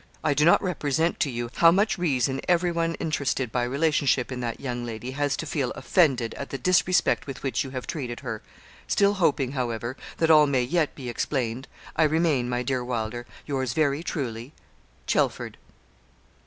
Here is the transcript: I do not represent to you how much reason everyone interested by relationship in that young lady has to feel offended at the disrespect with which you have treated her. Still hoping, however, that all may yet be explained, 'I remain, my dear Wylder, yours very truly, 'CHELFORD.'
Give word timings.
I 0.23 0.33
do 0.33 0.45
not 0.45 0.63
represent 0.63 1.19
to 1.19 1.29
you 1.29 1.51
how 1.57 1.69
much 1.69 1.99
reason 1.99 2.41
everyone 2.47 2.95
interested 2.95 3.51
by 3.51 3.65
relationship 3.65 4.31
in 4.31 4.39
that 4.39 4.59
young 4.59 4.83
lady 4.83 5.11
has 5.11 5.37
to 5.37 5.45
feel 5.45 5.69
offended 5.73 6.33
at 6.39 6.49
the 6.49 6.57
disrespect 6.57 7.27
with 7.27 7.43
which 7.43 7.63
you 7.63 7.69
have 7.69 7.85
treated 7.85 8.21
her. 8.21 8.41
Still 8.87 9.13
hoping, 9.13 9.51
however, 9.51 9.95
that 10.17 10.31
all 10.31 10.47
may 10.47 10.63
yet 10.63 10.95
be 10.95 11.07
explained, 11.07 11.67
'I 11.97 12.03
remain, 12.05 12.49
my 12.49 12.63
dear 12.63 12.83
Wylder, 12.83 13.27
yours 13.45 13.73
very 13.73 14.01
truly, 14.01 14.53
'CHELFORD.' 15.05 15.57